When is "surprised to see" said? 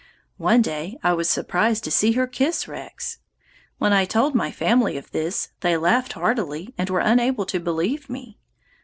1.29-2.13